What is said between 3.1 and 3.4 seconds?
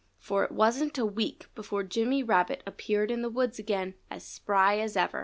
in the